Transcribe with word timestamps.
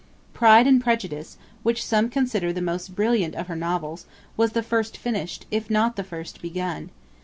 'Pride 0.33 0.65
and 0.65 0.81
Prejudice,' 0.81 1.37
which 1.61 1.85
some 1.85 2.09
consider 2.09 2.51
the 2.51 2.59
most 2.59 2.95
brilliant 2.95 3.35
of 3.35 3.45
her 3.45 3.55
novels, 3.55 4.07
was 4.35 4.53
the 4.53 4.63
first 4.63 4.97
finished, 4.97 5.45
if 5.51 5.69
not 5.69 5.95
the 5.95 6.03
first 6.03 6.41
begun. 6.41 6.89